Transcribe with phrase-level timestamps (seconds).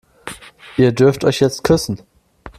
[0.77, 2.01] Ihr dürft euch jetzt küssen.